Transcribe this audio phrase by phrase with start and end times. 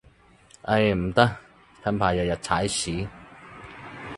[0.63, 1.29] 唉，唔得，
[1.83, 3.07] 近排日日踩屎